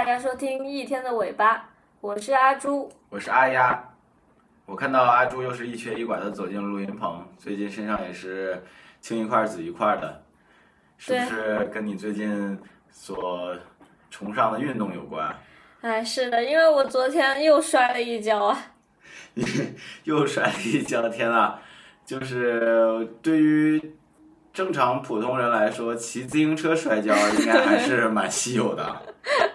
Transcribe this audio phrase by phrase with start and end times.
[0.00, 1.68] 大家收听一天的尾巴，
[2.00, 2.90] 我是阿朱。
[3.10, 3.84] 我是阿丫，
[4.64, 8.64] 我看到阿朱又是一瘸一拐的走进录音棚，最近身上也是
[9.02, 10.22] 青一块紫一块的，
[10.96, 12.58] 是不是跟你最近
[12.90, 13.54] 所
[14.10, 15.38] 崇尚的运动有关？
[15.82, 18.58] 哎，是的，因为我昨天又摔了一跤啊。
[19.34, 19.44] 你
[20.04, 21.56] 又摔了一跤，天呐！
[22.06, 23.94] 就是对于
[24.50, 29.02] 正常普通人来说，骑自行车摔跤应该还是蛮稀有的。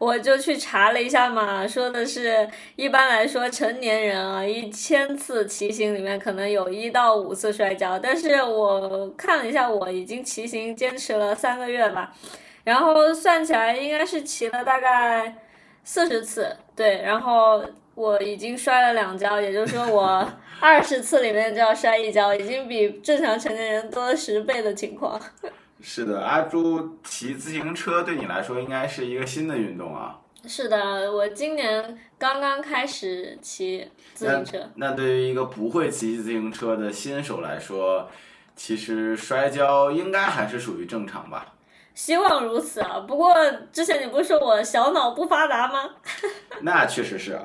[0.00, 12.14] 我就去查了一下嘛，说的是一般来说成年人啊，一千次骑行里面可能有一到五次摔跤，但是我看了一下，我已经骑行坚持了三个月吧，
[12.64, 15.36] 然后算起来应该是骑了大概
[15.84, 17.62] 四十次，对，然后
[17.94, 20.26] 我已经摔了两跤，也就是说我
[20.60, 25.20] 二十次里面就要摔一跤，已经比正常成年人多了十倍的情况。
[25.82, 30.18] 是的，阿朱骑自行车对你来说应该是一个新的运动啊。
[30.44, 34.58] 是的，我今年刚刚开始骑自行车。
[34.76, 38.08] 那对于一个不会骑自行车的新手来说，
[38.56, 41.54] 其实摔跤应该还是属于正常吧？
[41.94, 43.00] 希望如此啊。
[43.00, 43.34] 不过
[43.72, 45.90] 之前你不是说我小脑不发达吗？
[46.62, 47.42] 那确实是啊。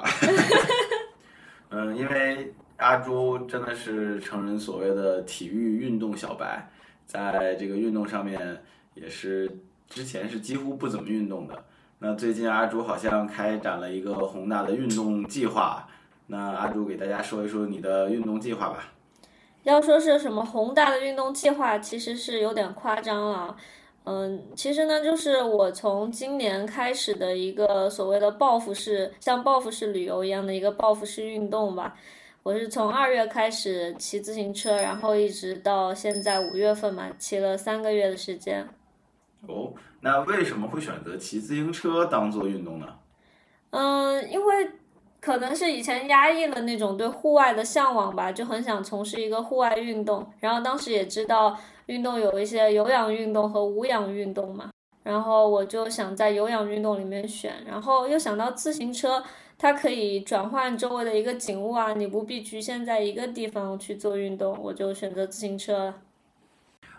[1.72, 6.70] 嗯，因为阿朱真的是成人所谓的体育运动小白。
[7.06, 8.62] 在这个运动上面，
[8.94, 11.64] 也是之前是几乎不怎么运动的。
[12.00, 15.88] 那最近阿朱好像开展了一个宏大的运动计划。
[16.28, 18.92] 那阿朱给大家说一说你的运动计划吧。
[19.64, 23.56] 要说是什么宏大的运动计划，其实是有点夸张了。
[24.04, 31.96] 嗯，其实呢，就是我从今年开始的一个所谓的报复式，像报复式旅游一样的一个报复式运动吧。
[32.46, 38.70] 我是从二月开始骑自行车，然后一直到现在五月份嘛，骑了三个月的时间。
[39.48, 42.86] 哦，那为什么会选择骑自行车当做运动呢？
[43.72, 44.70] 嗯，因为
[45.20, 50.32] 可能是以前压抑了那种对户外的向往吧，就很想从事一个户外运动。
[50.40, 51.58] 然后当时也知道
[51.88, 54.70] 运动有一些有氧运动和无氧运动嘛，
[55.02, 59.24] 然后我就想在有氧运动里面选，然后又想到自行车。
[59.58, 65.96] 它可以转换周围的一个景物啊，你不必局限在一个地方去做运动，我就选择自行车了。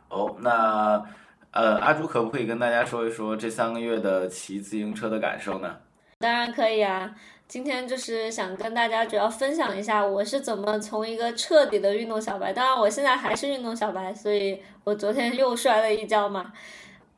[0.08, 1.04] 哦，那
[1.50, 5.76] 呃，阿朱可不可以跟大家说一说这三个月的骑自行车的感受呢？
[6.18, 7.14] 当然可以啊，
[7.46, 16.54] 今天就是想跟大家主要分享一下我是怎么从一个彻底的运动小白，当然我现在还是运动小白，所以我昨天又摔了一跤嘛。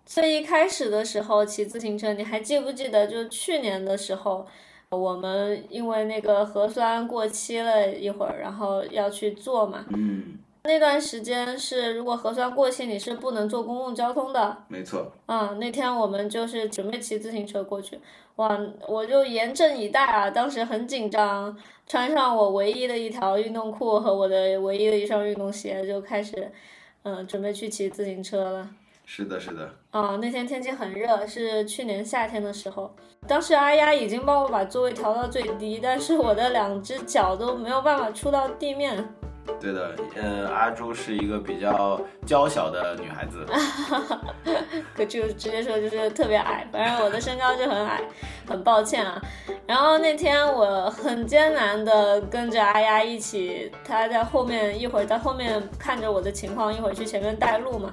[0.04, 3.06] 最一开始的时候骑自行车，你还记不记得？
[3.06, 4.44] 就去年的时候。
[4.90, 9.84] 我们因为那个核酸过期了一会儿，然后要去做嘛。
[9.90, 10.38] 嗯。
[10.64, 14.64] 那段时间是，如果核酸过期，你是不能坐公共交通的。
[14.68, 15.10] 没错。
[15.26, 17.98] 嗯，那天我们就是准备骑自行车过去，
[18.36, 21.56] 哇，我就严阵以待啊，当时很紧张，
[21.86, 26.50] 穿上我唯一的一条运动裤和我的唯一的一双运动鞋，就开始，
[27.04, 28.68] 嗯，准备去骑自行车了。
[29.10, 29.66] 是的，是的。
[29.90, 32.94] 啊，那天天气很热，是去年夏天的时候。
[33.26, 39.02] 当时阿丫已经帮我把座位调到最低，但是我的两只脚都没有办法触到地面。
[39.58, 43.46] 对的，呃，阿朱是一个比较娇小的女孩子。
[44.94, 48.02] 可就直接说就是特别矮，反正我的身高就很矮，
[48.46, 49.20] 很抱歉啊。
[49.66, 57.90] 然后那天我很艰难的跟着阿丫一起，她在后面一会儿在后面看着我的情况，一会儿去前面带路嘛。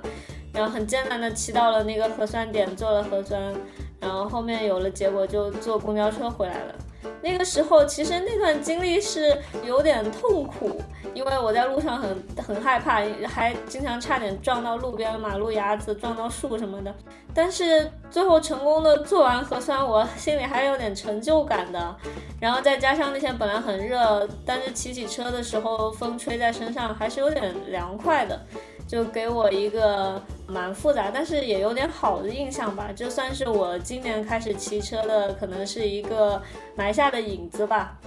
[0.55, 3.53] 然后很艰难的骑到了那个核酸点做了核酸，
[3.99, 6.75] 然后后面有了结果就坐公交车回来了。
[7.21, 10.81] 那个时候其实那段经历是有点痛苦，
[11.13, 16.93] 因为我在路上很很害怕，还经常差点撞到路边马路牙子，撞到树什么的。
[17.33, 21.95] 但是最后成功的做完核酸，我心里还有点成就感的。
[22.39, 28.39] 然后再加上那天本来很热，但是骑起车的时候风吹在身上还是有点凉快的。
[28.87, 32.89] 就给我一个蛮复杂，但是也有点好的印象吧。
[32.95, 36.41] 这算是我今年开始骑车的，可能是一个
[36.75, 37.97] 埋下的影子吧。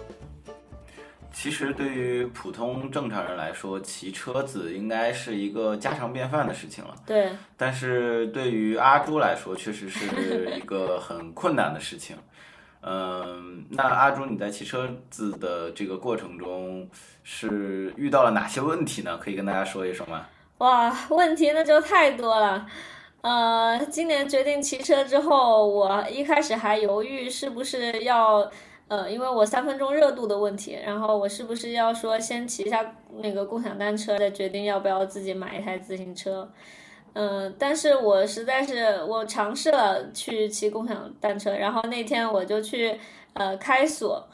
[1.31, 6.95] 其实对于普通正常人来说，骑车子应该是一个家常便饭的事情了。
[7.07, 7.29] 对。
[7.57, 12.17] 但是对于阿朱来说，确实是一个很困难的事情。
[12.83, 16.89] 嗯，那阿朱你在骑车子的这个过程中
[17.23, 19.19] 是遇到了哪些问题呢？
[19.19, 20.27] 可以跟大家说一说吗？
[20.59, 22.67] 哇，问题那就太多了。
[23.21, 28.51] 呃，今年决定骑车之后，我一开始还犹豫是不是要，
[28.89, 36.51] 呃，因为我三分钟热度的问题，然后我是不是要说先骑一下那个共享单车，再决定要不要自己买一台自行车。
[37.15, 42.99] 嗯，但是我实在是我尝试了去骑共享单车，然后那天我就去
[43.35, 44.29] 呃开锁，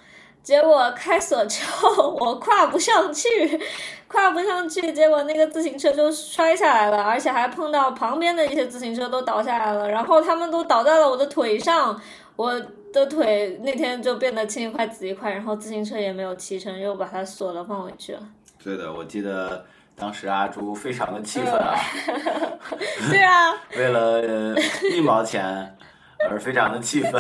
[0.45, 3.29] 结果开锁之后我跨不上去，
[4.07, 11.99] 跨不上去，结果那个自行车就摔下来了，而且还碰到旁边的一些自行车都倒下来了，然后他们都倒在了我的腿上，
[12.37, 12.61] 我
[12.93, 18.21] 的腿那天就变得青一块紫一块，然后自行车也没有骑成，又把它锁了放回去了。
[18.63, 19.65] 对的，我记得
[19.97, 21.75] 当时阿朱非常的气愤啊，
[23.11, 24.55] 对啊， 为了呃
[24.95, 25.75] 一毛钱
[26.29, 27.13] 而非常的气愤。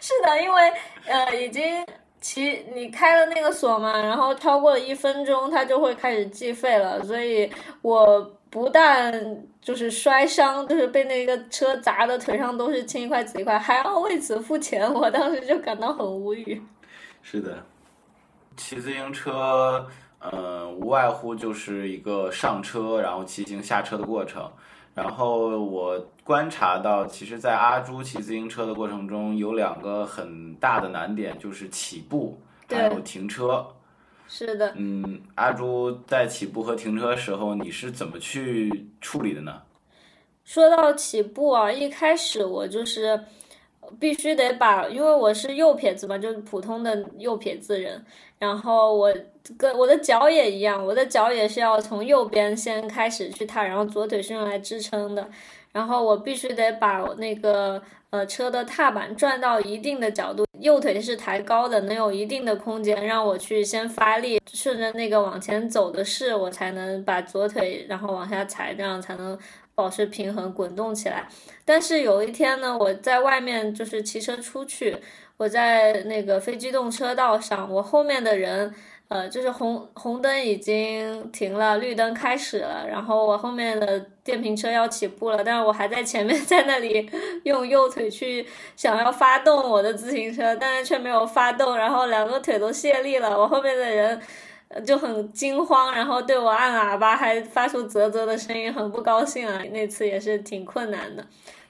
[0.00, 0.72] 是的，因为
[1.06, 1.84] 呃已经
[2.20, 7.50] 骑你开了那个锁嘛，然后超过了一分钟，它就会开始计费了，所以
[7.82, 8.20] 我
[8.50, 16.60] 不但就是摔伤，就是被那个车砸的腿上都是青一块紫一块，还要为此付钱，我当时就感到很无语。
[17.22, 17.62] 是的，
[18.56, 19.86] 骑自行车，
[20.18, 24.50] 呃，无外乎就是一个上车，然后骑行下车的过程。
[24.94, 32.36] 然后我观察到，其实，在阿朱骑自行车的过程中，有两个很大的难点，就是起步
[32.68, 33.64] 还有停车。
[34.26, 39.62] 是的，嗯，阿朱在起步和停车时候，你是怎么去处理的呢？
[40.44, 43.20] 说到起步啊，一开始我就是
[44.00, 48.04] 必须得把，因为我是右撇子嘛，就是普通的右撇子人，
[48.40, 49.14] 然后我
[49.56, 55.30] 跟我的脚也一样，我的脚也是要从右边先开始去踏，然后左腿是用来支撑的，
[55.72, 69.38] 然后我必须得把那个呃车的踏板转到一定的角度，右腿是抬高的，能有一定的空间让我去先发力，顺着那个往前走的势，我才能把左腿然后往下踩，这样才能
[69.74, 71.28] 保持平衡滚动起来。
[71.64, 74.96] 但是有一天呢，我在外面就是骑车出去，
[75.36, 78.74] 我在那个非机动车道上，我后面的人。
[79.08, 87.08] 呃，就是红红灯已经停了，绿灯开始了，然后我后面的电瓶车要起步了，但是我还在前面， 在那里
[87.44, 88.44] 用右腿去
[88.74, 94.20] 想要发动我的自行车，但是却没有发动，然后两个腿都卸力了，我后面的人
[94.84, 101.24] 就很惊慌，然后对我按喇叭，还发出啧啧的声音，很不高兴啊，那次也是挺困难的。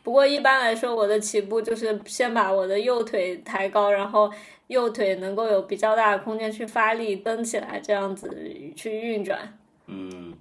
[0.06, 4.30] 不过一般来说，我的起步就是先把我的右腿抬高，然后
[4.68, 8.30] 右腿能够有比较大的空间去发力蹬起来，这样子
[8.76, 9.58] 去运转。
[9.88, 10.32] 嗯，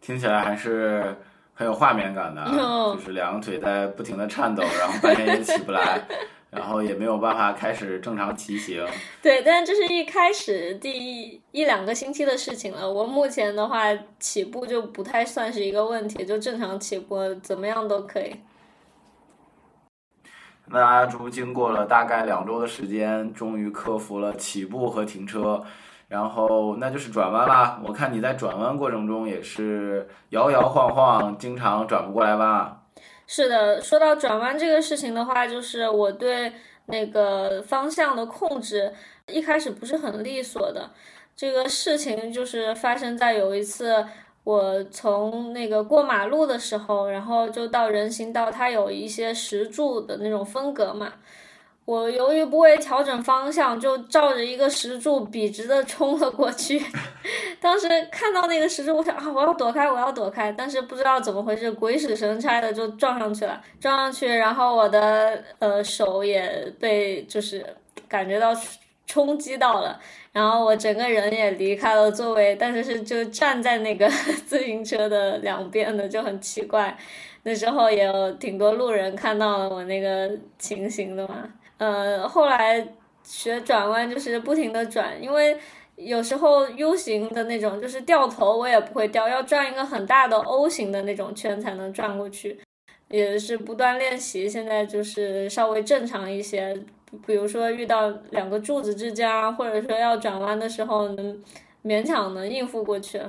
[0.00, 1.14] 听起来还是
[1.52, 2.42] 很有画面感的，
[2.96, 6.00] 就是两个腿在不停的颤抖，然后半天也起不来，
[6.48, 8.82] 然后也没有办法开始正常骑行。
[9.20, 12.90] 对，但这是一开始第一一两个星期的事情了。
[12.90, 18.34] 我目前的话，起步就不太算是一个问题，就正常起步，怎么样都可以。
[20.66, 25.62] 那阿朱经过了大概两周的时间，终于克服了起步和停车，
[26.08, 27.80] 然后那就是转弯啦。
[27.84, 32.80] 我看你在转弯过程中也是摇摇晃晃，经常转不过来弯。
[33.26, 36.52] 是的，说到转弯这个事情的话，就是我对
[36.86, 38.94] 那个方向的控制
[39.26, 40.90] 一开始不是很利索的。
[41.36, 44.06] 这个事情就是发生在有一次。
[44.44, 51.12] 我从那个过马路的时候，然后就到人行道，它有一些石柱的那种分隔嘛。
[51.84, 56.80] 我由于不会调整方向，就照着一个石柱笔直的冲了过去。
[57.60, 63.60] 当时看到那个石柱，我想啊，我要躲开，我要躲开，但是不知道怎么回事，鬼使神差的就撞上去了。
[63.80, 67.66] 撞上去，然后我的呃手也被就是
[68.08, 68.52] 感觉到
[69.06, 70.00] 冲击到了。
[70.32, 74.08] 然后我整个人也离开了座位，但是是就站在那个
[74.46, 76.96] 自行车的两边的，就很奇怪。
[77.42, 81.52] 那时候也有挺多路人看到了我那个情形的嘛。
[81.76, 82.86] 呃，后来
[83.24, 85.58] 学转弯就是不停的转，因为
[85.96, 92.58] 有时候 U 型的那种就是掉头我也不会掉，要转一个很大的 O 型的那种圈才能转过去。
[93.08, 96.74] 也是不断练习，现在就是稍微正常一些。
[97.26, 101.42] 比如说遇到两个柱子之间，或者说要转弯的时候，能
[101.84, 103.20] 勉强能应付过去。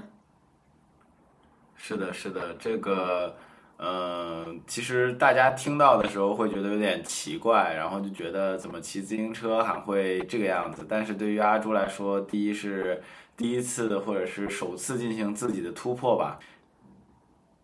[1.75, 3.35] 是的，是的，这个，
[3.77, 10.85] 嗯，其实大家听到的时候会觉得有点奇怪，然后就觉得怎么骑自行车还会这个样子。
[10.87, 13.03] 但是对于阿朱来说，第一是
[13.35, 16.39] 第一次的，或者是首次进行自己的突破吧。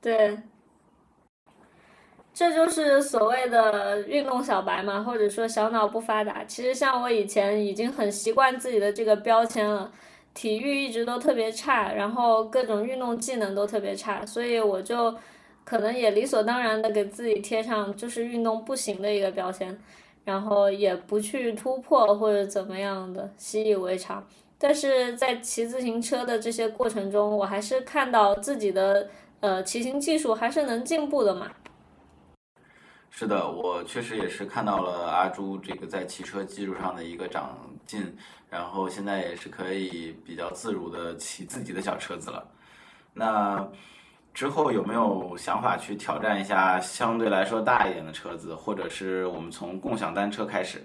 [0.01, 0.37] 对。
[2.39, 6.41] 这就是所谓的运动小白嘛，或者说小脑不发达。
[6.45, 9.91] 其实像我以前已经很习惯自己的这个标签了，
[10.33, 15.13] 体育一直都特别差，然后各种运动技能都特别差，所以我就
[15.65, 19.77] 可能也理所当然的给自己贴上就是运动不行的一个标签，
[20.23, 24.25] 然后也不去突破或者怎么样的，习以为常。
[24.57, 29.09] 但是在骑自行车的这些过程中，我还是看到自己的。
[29.41, 31.49] 呃，骑行技术还是能进步的嘛。
[33.11, 38.15] 是的，我确实也是看到了阿朱这个在骑车技术上的一个长进，
[38.49, 42.47] 然后现在也是可以比较自如的骑自己的小车子了。
[43.13, 43.67] 那
[44.33, 50.81] 之后有没有想法去挑战一下相对来说大一点的车子，或者是我们从共享单车开始？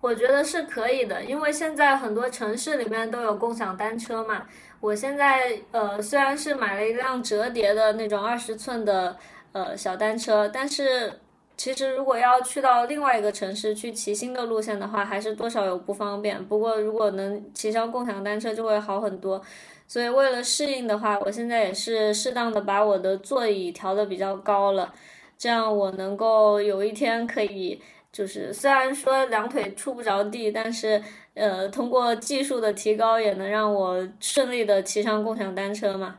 [0.00, 4.42] 我觉得是可以的，因为现在很多城市里面都有共享单车嘛。
[4.80, 9.16] 我现在呃虽然是买了一辆折叠的那种二十寸的
[9.52, 11.20] 呃小单车，但是
[11.56, 16.44] 其实如果要去到另外一个城市去骑新的路线的话，还是多少有不方便。
[16.46, 19.42] 不过如果能骑上共享单车就会好很多。
[19.86, 24.92] 所以为了适应的话，我现在也是适当的把我的座椅调的比较高了，
[25.38, 27.80] 这样我能够有一天可以。
[28.10, 31.00] 就是虽然说两腿触不着地，但是
[31.34, 36.16] 呃，通过技术的提高，也能让我顺利的骑上共享单车嘛。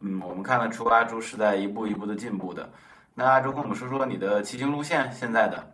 [0.00, 2.68] 嗯，我们看得出阿朱是在一步一步的进步的。
[3.14, 5.72] 那阿朱跟我们说说你的骑行路线现在的。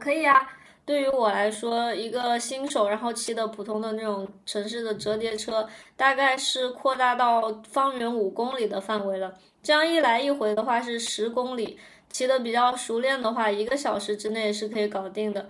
[0.00, 0.48] 可以啊，
[0.84, 9.34] 对于我来说，一个新手，然后骑的普通的那种城市的折叠车，大概是扩大到方圆五公里的范围了。
[9.62, 11.78] 这样一来一回的话是十公里。
[12.08, 15.48] 骑的比较熟练的话，一个小时之内是可以搞定的。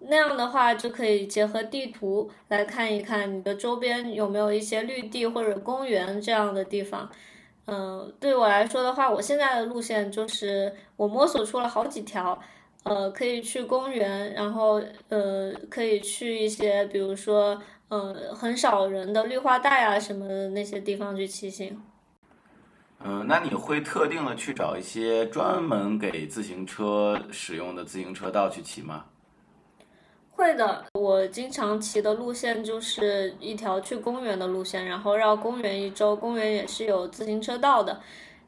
[0.00, 7.10] 那样的话，就可以结合地图来看一看你的周边有没有一些绿地或者公园这样的地方。
[7.66, 12.38] 嗯，对我来说的话，我现在的路线就是我摸索出了好几条，
[12.82, 21.80] 呃，可以去公园，然后呃，可以去一些比如说嗯很少人的绿化带啊什么的那些地方去骑行。
[23.06, 29.06] 嗯，那你会特定的去找一些专门给自行车使用的自行车道去骑吗？
[30.36, 38.00] 会的，我经常骑的路线就是一条去公园的路线，然后绕公园一周，公园也是有自行车道的。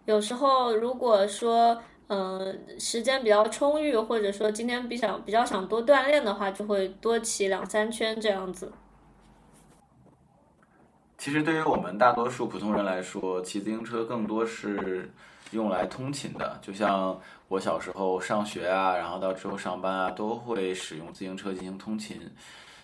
[0.04, 8.72] 有时候如果说嗯时间比较充裕，或者说今天比较比较想多锻炼的话，就会多骑两三圈这样子。
[11.16, 15.10] 其实对于我们大多数普通人来说，骑自行车更多是
[15.52, 16.58] 用来通勤的。
[16.62, 22.20] 就像我小时候上学啊，然后到之后上班啊，都会使用自行车进行通勤。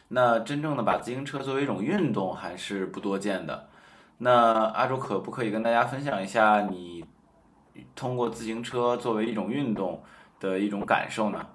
[0.09, 3.69] 那真正的把自行车作为一种运动，还是不多见的。
[4.19, 7.05] 那阿朱可不可以跟大家分享一下你
[7.95, 10.03] 通过自行车作为一种运动
[10.39, 11.47] 的一种感受呢？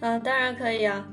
[0.00, 1.04] 嗯，当然可以啊。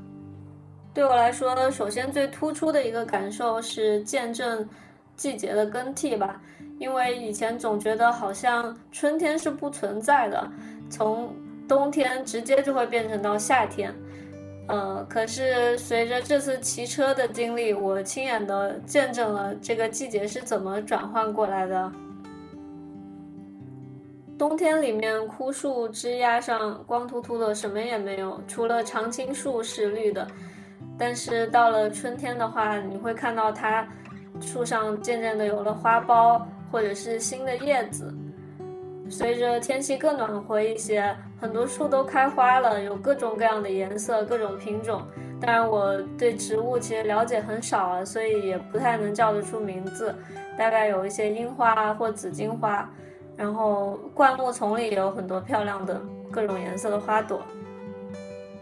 [0.92, 4.68] 对我来说，首先最突出的一个感受是见证。
[5.16, 6.40] 季节的更替吧，
[6.80, 10.50] 因为以前总觉得好像春天是不存在的，
[10.88, 11.30] 从
[11.68, 13.94] 冬天直接就会变成到夏天。
[14.66, 21.92] 呃，可是随着这次骑车的经历，我亲眼的见证了这个季节是怎么转换过来的。
[24.38, 30.26] 冬天里面枯树枝桠上光秃秃的，什么也没有，除了常青树是绿的。
[30.96, 33.86] 但是到了春天的话，你会看到它。
[34.40, 38.12] 树上渐渐的有了花苞，或者是新的叶子。
[39.08, 45.02] 随着天气更暖和一些，很多树都开花了，有各种各样的颜色、各种品种。
[45.40, 50.14] 当然，我对植物其实了解很少啊，所以也不太能叫得出名字。
[50.56, 52.88] 大概有一些樱花或紫荆花，
[53.36, 56.00] 然后灌木丛里也有很多漂亮的
[56.30, 57.42] 各种颜色的花朵。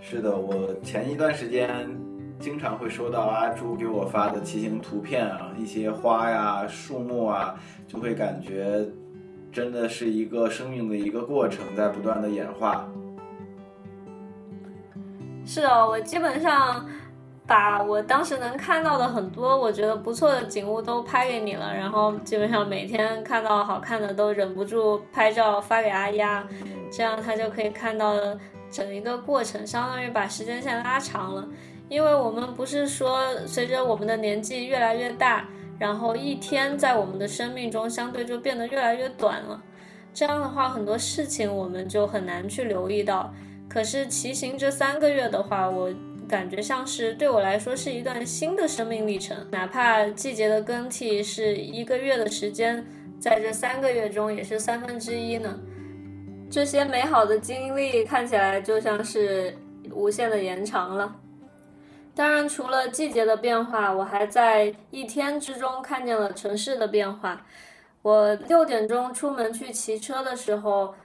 [0.00, 2.07] 是的，我前一段时间。
[2.40, 8.86] 经常会收到阿朱给我发的骑行图片啊，一些花呀、树木啊，就会感觉
[9.50, 12.88] 真的是一个生命的一个过程，在不断的演化。
[15.44, 16.86] 是的，我基本上
[17.44, 26.46] 把我当时能看到的很多我觉得不错的景物都拍给你了，然后基本上每天看到好看的都忍不住拍照发给阿丫，
[26.92, 28.14] 这样他就可以看到
[28.70, 31.48] 整一个过程，相当于把时间线拉长了。
[31.88, 39.62] 因为我们不是说随着我们的年纪越来越大，然后一天在我们的生命中相对就变得越来越短了，
[40.12, 43.32] 这样的话很多事情我们就很难去留意到。
[43.68, 45.92] 可是骑行这三个月的话，我
[46.28, 52.86] 感觉像是对我来说是一段新的生命历程，哪怕季节的更替是一个月的时间，
[53.20, 55.58] 在这三个月中也是三分之一呢。
[56.50, 59.54] 这些美好的经历看起来就像是
[59.92, 61.14] 无限的延长了。
[62.18, 67.46] 当然，除了季节的变化，我还在一天之中看见了城市的变化。
[68.02, 70.96] 我六点钟出门去骑车的时候，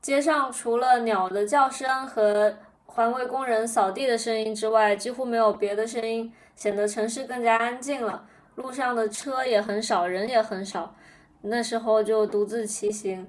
[0.00, 8.24] 街上除了鸟的叫声和环卫工人扫地的声音之外，几乎没有别的声音，显得城市更加安静了。
[8.54, 10.94] 路上的车也很少，人也很少。
[11.42, 13.28] 那时候就独自骑行。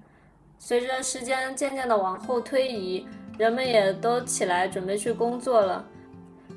[0.60, 3.08] 随着时间渐渐的往后推移，
[3.40, 5.84] 人们也都起来准备去工作了，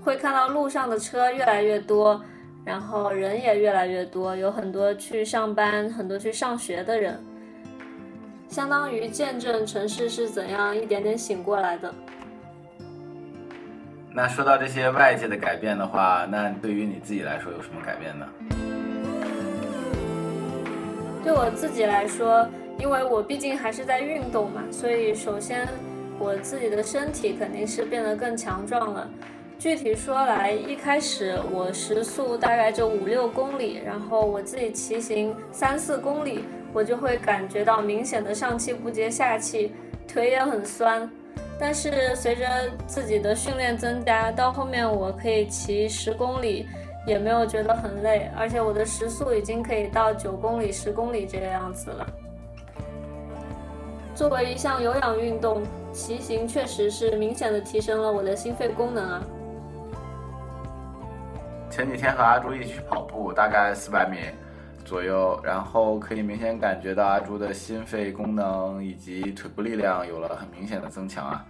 [0.02, 2.22] 会看到路上的车越来越多，
[2.64, 7.22] 然后人也越来越多，有很多去上班、很多去上学的人，
[8.48, 11.92] 相当于见证城市是怎样一点点醒过来的。
[14.12, 18.26] 那说到这些外界的改变的话，那对于你自己来说有什么改变呢？
[21.22, 25.68] 对我自己来说，因为我毕竟还是在运动嘛，所以首先
[26.18, 29.08] 我自己的身体肯定是变得更强壮了。
[29.60, 39.74] 具体说来，一开始我时速大概就五六公里，然后我自己骑行三四公里，我就会感觉到明显的上气不接下气，
[40.08, 41.08] 腿也很酸。
[41.58, 42.46] 但是随着
[42.86, 46.66] 自己的训练增加，到后面我可以骑十公里，
[47.06, 52.06] 也没有觉得很累，而且我的时速已经可以到九公里、十公里这个样子了。
[54.14, 55.62] 作为一项有氧运动，
[55.92, 59.22] 骑行确实是明显的提升了我的心肺功能啊。
[61.80, 64.18] 前几天和阿朱一起跑步，大概四百米。
[64.84, 71.42] 左右，然后可以明显感觉到阿朱的心肺功能以及腿部力量有了很明显的增强啊！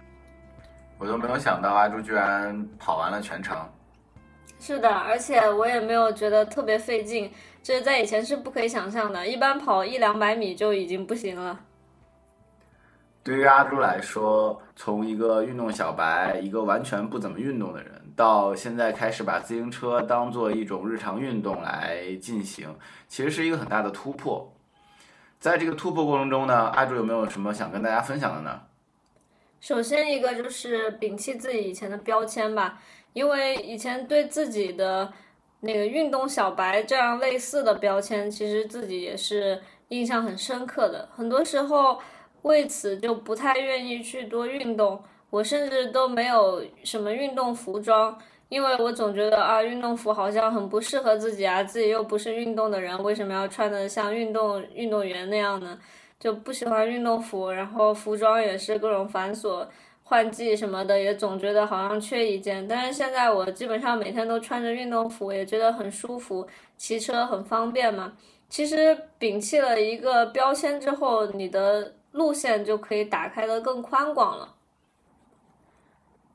[0.97, 3.57] 我都没有想到阿朱居然跑完了全程。
[4.57, 7.29] 是的，而且我也没有觉得特别费劲，
[7.61, 11.59] 这在以前是不可以想象的，一般跑一两百米就已经不行了。
[13.21, 18.00] 对于阿朱来说，从一个运动小白，一个完全不怎么运动的人。
[18.15, 22.75] 到现在开始把自行车当做一种日常运动来进行，
[23.07, 24.51] 其实是一个很大的突破。
[25.39, 28.61] 在这个突破过程中呢，阿朱有没有什么想跟大家分享的呢？
[29.59, 32.79] 首先一个就是摒弃自己以前的标签吧，
[33.13, 35.11] 因为以前对自己的
[35.61, 41.09] 那个运动小白这样类似的标签，其实自己也是印象很深刻的。
[41.15, 41.99] 很多时候
[42.43, 45.03] 为此就不太愿意去多运动。
[45.31, 48.15] 我甚至都没有什么运动服装，
[48.49, 55.79] 因为我总觉得啊，运动服好像很不适合自己啊，自己又不是运动的人，为什么要穿的像运动运动员那样呢？
[56.19, 59.65] 就不喜欢运动服，然后服装也是各种繁琐，
[60.03, 62.67] 换季什么的也总觉得好像缺一件。
[62.67, 66.45] 但是现在我基本上每天都穿着运动服，也觉得很舒服，
[66.77, 68.13] 骑车很方便嘛。
[68.49, 74.53] 其实摒弃了一个标签之后，你的路线就可以打开的更宽广了。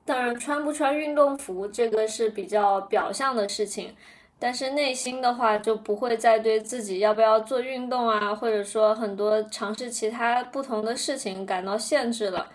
[0.06, 3.92] 当然，穿不穿运动服这个是比较表象的事情，
[4.38, 12.46] 但是内心的话就不会再对自己要不要做运动啊，或者说很多尝试其他不同的事情感到限制了。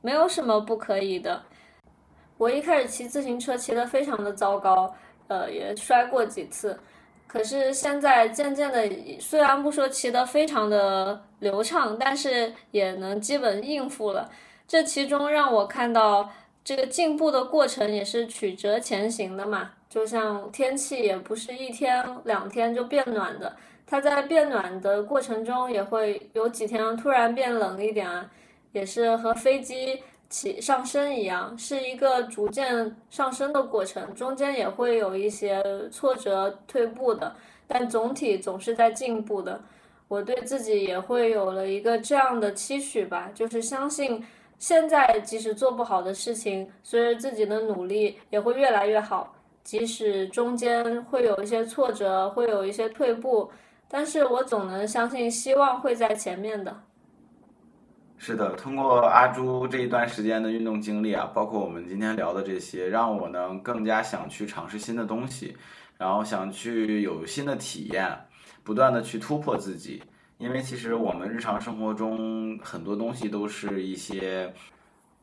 [0.00, 1.42] 没有什么不可以的。
[2.38, 4.94] 我一开始骑自行车骑得非常的糟糕，
[5.28, 6.80] 呃，也摔过几次。
[7.26, 8.88] 可是现在渐渐的，
[9.20, 14.30] 虽然不说骑得非常的流畅，但是也能基本应付了。
[14.66, 16.30] 这其中让我看到。
[16.64, 23.54] 这个进步的过程也是曲折前行的嘛，就像天气也不是一天两天就变暖的，
[23.86, 28.30] 它在变暖的过程中也会有几天突然变冷一点啊，
[28.72, 30.00] 也是和飞机
[30.30, 39.60] 起上升一样，是一个逐渐上升的过程，中间也会有一些挫折退步的，但总体总是在进步的。
[40.08, 44.24] 我对自己也会有了一个这样的期许吧，就是相信。
[44.58, 49.34] 现在即使做不好的事情，随着自己的努力也会越来越好。
[49.62, 53.50] 即使中间会有一些挫折，会有一些退步，
[53.88, 56.82] 但是我总能相信希望会在前面的。
[58.18, 65.56] 是的，通过阿朱这一段时间的运动经历啊，包括我们今天聊的这些，让我呢更加想去尝试新的东西，
[65.98, 68.14] 然后想去有新的体验，
[68.62, 70.02] 不断的去突破自己。
[70.38, 74.52] 因为其实我们日常生活中很多东西都是一些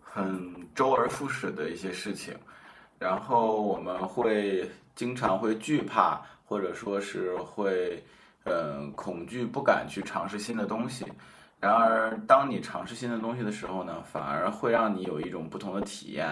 [0.02, 2.34] 很周而复始的一些事情，
[2.98, 8.04] 然后我们会经常会惧怕，或者说是会
[8.46, 11.06] 嗯恐惧，不敢去尝试新的东西。
[11.60, 16.28] 然而，当你尝试新的东西的时候呢，反而会让你有一种不同的体验。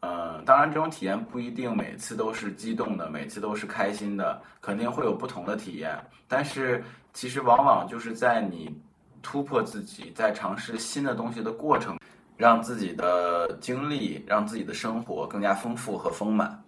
[0.00, 5.96] 嗯，当然，这种体验不一定每次都是激动的，每次都是开心的，肯定会有不同的体验。
[6.26, 6.82] 但是，
[7.12, 8.74] 其实往往就是在你
[9.22, 11.98] 突破自己，在尝试新的东西的过程，
[12.36, 16.62] 让自己的经历，让自己的生活更加丰富和丰满。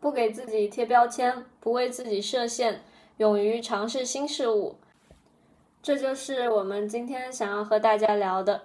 [0.00, 2.82] 不给自己贴标签，不为自己设限，
[3.18, 4.78] 勇于尝试新事物，
[5.82, 8.62] 这就是我们今天想要和大家聊的。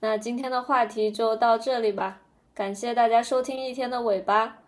[0.00, 2.20] 那今天的话题就到这里吧。
[2.54, 4.58] 感谢大家收听一天的尾巴，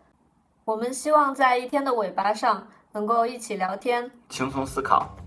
[0.65, 5.20] 我们希望在一天的尾巴上能够一起聊天，轻松思考。